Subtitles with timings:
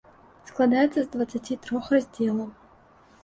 [0.49, 2.49] Складаецца з дваццаці трох раздзелаў.